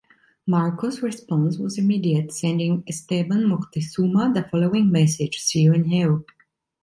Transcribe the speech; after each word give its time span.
Marcos 0.47 1.03
response 1.03 1.59
was 1.59 1.77
immediate, 1.77 2.31
sending 2.31 2.83
Esteban 2.89 3.43
Moctezuma 3.43 4.33
the 4.33 4.41
following 4.49 4.91
message: 4.91 5.37
"See 5.39 5.61
you 5.61 5.73
in 5.73 5.91
hell". 5.91 6.25